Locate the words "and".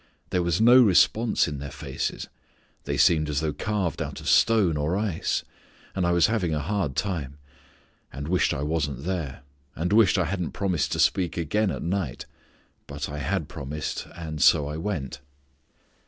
5.93-6.07, 8.11-8.27, 9.75-9.93, 14.15-14.41